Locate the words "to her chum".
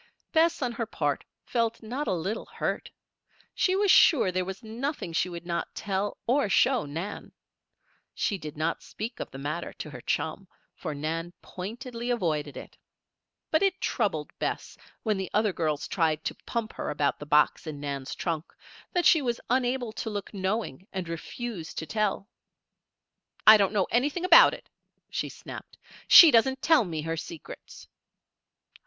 9.73-10.47